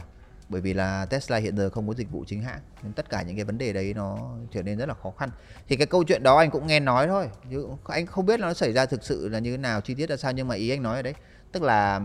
[0.51, 3.21] bởi vì là Tesla hiện giờ không có dịch vụ chính hãng, nên tất cả
[3.21, 5.29] những cái vấn đề đấy nó trở nên rất là khó khăn.
[5.67, 8.47] Thì cái câu chuyện đó anh cũng nghe nói thôi, chứ anh không biết là
[8.47, 10.55] nó xảy ra thực sự là như thế nào, chi tiết là sao, nhưng mà
[10.55, 11.13] ý anh nói ở đấy.
[11.51, 12.01] Tức là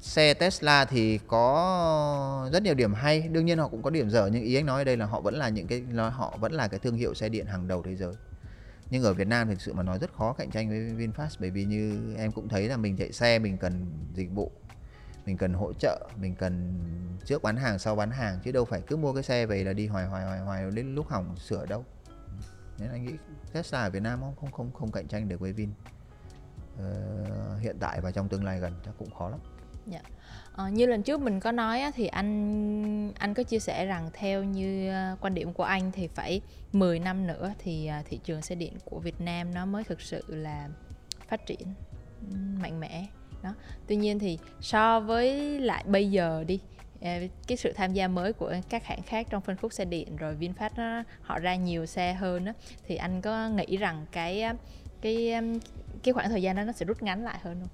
[0.00, 4.26] xe Tesla thì có rất nhiều điểm hay, đương nhiên họ cũng có điểm dở,
[4.32, 6.68] nhưng ý anh nói ở đây là họ vẫn là những cái họ vẫn là
[6.68, 8.12] cái thương hiệu xe điện hàng đầu thế giới.
[8.90, 11.50] Nhưng ở Việt Nam thực sự mà nói rất khó cạnh tranh với VinFast, bởi
[11.50, 14.52] vì như em cũng thấy là mình chạy xe, mình cần dịch vụ
[15.26, 16.80] mình cần hỗ trợ mình cần
[17.24, 19.72] trước bán hàng sau bán hàng chứ đâu phải cứ mua cái xe về là
[19.72, 21.84] đi hoài hoài hoài hoài đến lúc hỏng sửa đâu.
[22.78, 23.12] Nên anh nghĩ
[23.52, 25.70] Tesla ở Việt Nam không không không không cạnh tranh được với Vin.
[26.78, 29.40] Ờ, hiện tại và trong tương lai gần chắc cũng khó lắm.
[29.86, 30.00] Dạ.
[30.52, 34.10] Ờ, như lần trước mình có nói á, thì anh anh có chia sẻ rằng
[34.12, 36.40] theo như ờ, quan điểm của anh thì phải
[36.72, 40.00] 10 năm nữa thì ờ, thị trường xe điện của Việt Nam nó mới thực
[40.00, 40.68] sự là
[41.28, 41.74] phát triển
[42.62, 43.06] mạnh mẽ
[43.42, 43.54] đó
[43.86, 46.60] tuy nhiên thì so với lại bây giờ đi
[47.00, 47.10] ờ,
[47.46, 50.36] cái sự tham gia mới của các hãng khác trong phân khúc xe điện rồi
[50.40, 52.52] VinFast nó, họ ra nhiều xe hơn á
[52.86, 54.44] thì anh có nghĩ rằng cái
[55.00, 55.34] cái
[56.02, 57.68] cái khoảng thời gian đó nó sẽ rút ngắn lại hơn không?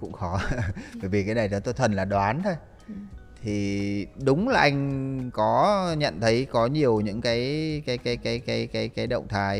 [0.00, 0.40] cũng khó
[1.00, 2.54] bởi vì cái này nó tôi thuần là đoán thôi
[2.88, 2.94] ừ.
[3.42, 8.66] thì đúng là anh có nhận thấy có nhiều những cái cái cái cái cái
[8.66, 9.58] cái cái động thái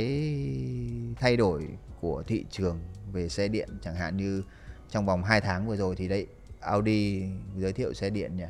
[1.21, 1.68] thay đổi
[2.01, 2.81] của thị trường
[3.12, 4.42] về xe điện chẳng hạn như
[4.90, 6.27] trong vòng 2 tháng vừa rồi thì đấy
[6.61, 7.25] Audi
[7.57, 8.44] giới thiệu xe điện nhỉ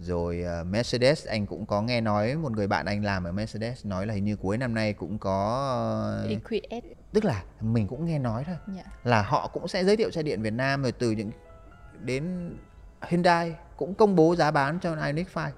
[0.00, 3.86] rồi uh, Mercedes anh cũng có nghe nói một người bạn anh làm ở Mercedes
[3.86, 6.80] nói là hình như cuối năm nay cũng có EQS
[7.12, 8.86] tức là mình cũng nghe nói thôi yeah.
[8.86, 8.92] Dạ.
[9.04, 11.30] là họ cũng sẽ giới thiệu xe điện Việt Nam rồi từ những
[12.00, 12.54] đến
[13.08, 15.50] Hyundai cũng công bố giá bán cho iNix 5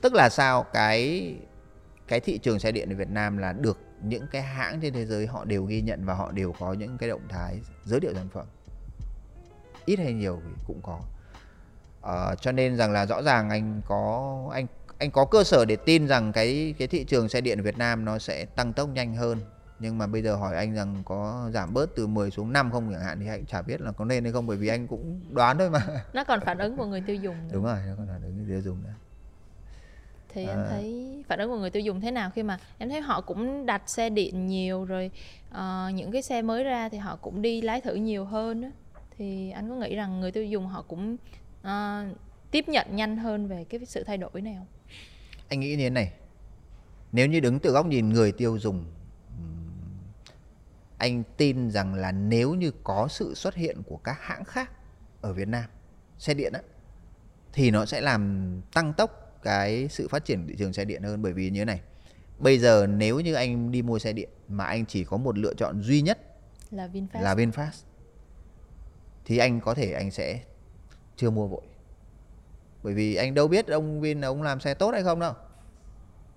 [0.00, 1.34] tức là sao cái
[2.08, 5.06] cái thị trường xe điện ở Việt Nam là được những cái hãng trên thế
[5.06, 8.14] giới họ đều ghi nhận và họ đều có những cái động thái giới thiệu
[8.14, 8.46] sản phẩm.
[9.84, 11.00] Ít hay nhiều thì cũng có.
[11.98, 14.66] Uh, cho nên rằng là rõ ràng anh có anh
[14.98, 17.78] anh có cơ sở để tin rằng cái cái thị trường xe điện ở Việt
[17.78, 19.40] Nam nó sẽ tăng tốc nhanh hơn.
[19.80, 22.92] Nhưng mà bây giờ hỏi anh rằng có giảm bớt từ 10 xuống 5 không
[22.92, 25.20] chẳng hạn thì anh chả biết là có nên hay không bởi vì anh cũng
[25.30, 25.80] đoán thôi mà.
[26.12, 27.50] Nó còn phản ứng của người tiêu dùng nữa.
[27.52, 28.94] đúng rồi nó còn phản ứng người tiêu dùng nữa
[30.38, 30.52] thì à.
[30.52, 33.20] em thấy phản ứng của người tiêu dùng thế nào khi mà em thấy họ
[33.20, 35.10] cũng đặt xe điện nhiều rồi
[35.50, 38.68] uh, những cái xe mới ra thì họ cũng đi lái thử nhiều hơn đó.
[39.16, 41.16] thì anh có nghĩ rằng người tiêu dùng họ cũng
[41.62, 42.16] uh,
[42.50, 44.66] tiếp nhận nhanh hơn về cái sự thay đổi này không?
[45.48, 46.12] Anh nghĩ như thế này.
[47.12, 48.84] Nếu như đứng từ góc nhìn người tiêu dùng
[50.98, 54.70] anh tin rằng là nếu như có sự xuất hiện của các hãng khác
[55.20, 55.64] ở Việt Nam
[56.18, 56.60] xe điện á
[57.52, 61.22] thì nó sẽ làm tăng tốc cái sự phát triển thị trường xe điện hơn.
[61.22, 61.80] Bởi vì như thế này
[62.38, 65.54] bây giờ nếu như anh đi mua xe điện mà anh chỉ có một lựa
[65.54, 66.18] chọn duy nhất
[66.70, 67.22] là VinFast.
[67.22, 67.82] là VinFast
[69.24, 70.40] thì anh có thể anh sẽ
[71.16, 71.62] chưa mua vội.
[72.82, 75.32] Bởi vì anh đâu biết ông Vin ông làm xe tốt hay không đâu.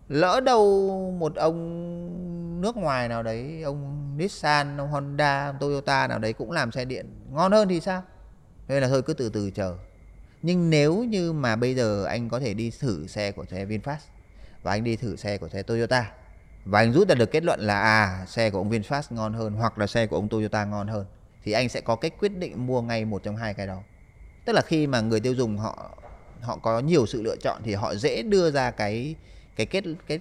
[0.08, 6.20] Lỡ đâu một ông nước ngoài nào đấy ông Nissan ông Honda ông Toyota nào
[6.20, 8.04] đấy cũng làm xe điện ngon hơn thì sao?
[8.68, 9.78] Nên là thôi cứ từ từ chờ
[10.42, 13.98] nhưng nếu như mà bây giờ anh có thể đi thử xe của xe VinFast
[14.64, 16.12] và anh đi thử xe của xe Toyota
[16.66, 19.54] và anh rút ra được kết luận là à xe của ông VinFast ngon hơn
[19.54, 21.06] hoặc là xe của ông Toyota ngon hơn
[21.44, 23.80] thì anh sẽ có cách quyết định mua ngay một trong hai cái đó
[24.46, 25.98] tức là khi mà người tiêu dùng họ
[26.42, 29.16] họ có nhiều sự lựa chọn thì họ dễ đưa ra cái
[29.56, 30.20] cái kết cái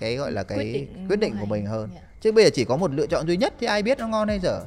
[0.00, 2.04] cái gọi là cái quyết định, quyết định của mình hơn yeah.
[2.20, 4.28] chứ bây giờ chỉ có một lựa chọn duy nhất thì ai biết nó ngon
[4.28, 4.62] hay dở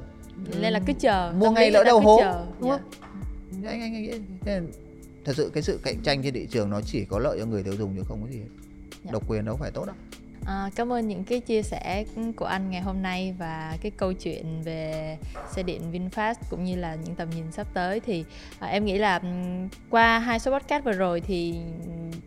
[0.62, 2.21] nên là cứ chờ mua ngay lỡ đâu hố
[2.59, 2.81] đúng không
[3.63, 3.73] yeah.
[3.73, 4.12] anh anh nghĩ
[5.25, 7.63] thật sự cái sự cạnh tranh trên thị trường nó chỉ có lợi cho người
[7.63, 9.13] tiêu dùng chứ không có gì yeah.
[9.13, 9.95] độc quyền đâu phải tốt đâu.
[10.45, 12.05] À, cảm ơn những cái chia sẻ
[12.36, 15.17] của anh ngày hôm nay và cái câu chuyện về
[15.51, 17.99] xe điện VinFast cũng như là những tầm nhìn sắp tới.
[17.99, 18.25] Thì
[18.60, 19.21] à, em nghĩ là
[19.89, 21.55] qua hai số podcast vừa rồi thì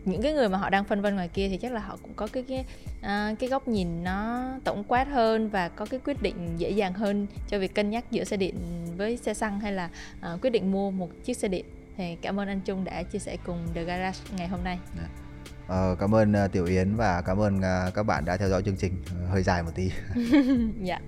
[0.05, 2.13] những cái người mà họ đang phân vân ngoài kia thì chắc là họ cũng
[2.15, 2.65] có cái cái
[3.01, 6.93] à, cái góc nhìn nó tổng quát hơn và có cái quyết định dễ dàng
[6.93, 8.55] hơn cho việc cân nhắc giữa xe điện
[8.97, 9.89] với xe xăng hay là
[10.21, 11.65] à, quyết định mua một chiếc xe điện
[11.97, 14.79] thì cảm ơn anh Trung đã chia sẻ cùng The Garage ngày hôm nay.
[14.97, 15.09] Yeah.
[15.15, 15.23] Dạ.
[15.67, 18.63] Ờ, cảm ơn uh, Tiểu Yến và cảm ơn uh, các bạn đã theo dõi
[18.63, 18.93] chương trình
[19.23, 19.91] uh, hơi dài một tí.
[20.81, 20.99] dạ.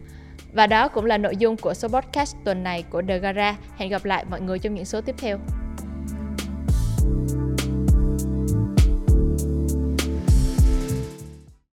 [0.53, 3.55] Và đó cũng là nội dung của số podcast tuần này của The Gara.
[3.77, 5.39] Hẹn gặp lại mọi người trong những số tiếp theo.